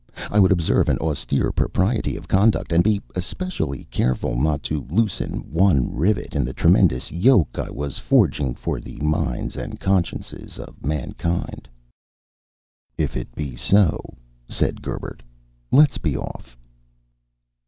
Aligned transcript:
I 0.31 0.39
would 0.39 0.51
observe 0.51 0.89
an 0.89 0.97
austere 0.97 1.51
propriety 1.51 2.17
of 2.17 2.27
conduct, 2.27 2.71
and 2.71 2.83
be 2.83 3.03
especially 3.13 3.83
careful 3.91 4.35
not 4.35 4.63
to 4.63 4.87
loosen 4.89 5.41
one 5.53 5.93
rivet 5.95 6.33
in 6.33 6.43
the 6.43 6.53
tremendous 6.55 7.11
yoke 7.11 7.59
I 7.59 7.69
was 7.69 7.99
forging 7.99 8.55
for 8.55 8.79
the 8.81 8.97
minds 8.97 9.55
and 9.55 9.79
consciences 9.79 10.57
of 10.57 10.83
mankind." 10.83 11.69
"If 12.97 13.15
it 13.15 13.35
be 13.35 13.55
so," 13.55 14.17
said 14.49 14.81
Gerbert, 14.81 15.21
"let's 15.71 15.99
be 15.99 16.17
off!" 16.17 16.57